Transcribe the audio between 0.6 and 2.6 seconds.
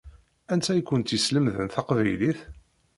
i kent-yeslemden taqbaylit?